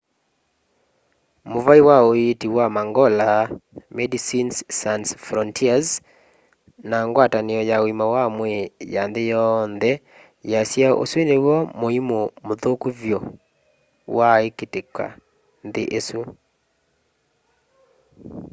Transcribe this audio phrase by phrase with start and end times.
[1.51, 3.29] muvai wa uiiti wa mangola
[3.97, 5.87] medicines sans frontieres
[6.89, 8.61] na ngwatanio ya uima wa mwii
[8.93, 9.91] ya nthi yonthe
[10.43, 13.19] siasya usu niw'o muimu muthuku vyu
[14.15, 15.03] waakitika
[15.67, 16.19] nthi isu